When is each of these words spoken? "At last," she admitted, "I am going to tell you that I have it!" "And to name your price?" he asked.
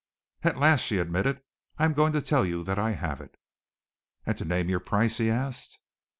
"At 0.41 0.57
last," 0.57 0.81
she 0.83 0.97
admitted, 0.97 1.43
"I 1.77 1.85
am 1.85 1.93
going 1.93 2.11
to 2.13 2.23
tell 2.23 2.43
you 2.43 2.63
that 2.63 2.79
I 2.79 2.93
have 2.93 3.21
it!" 3.21 3.37
"And 4.25 4.35
to 4.39 4.45
name 4.45 4.67
your 4.67 4.79
price?" 4.79 5.19
he 5.19 5.29
asked. 5.29 5.77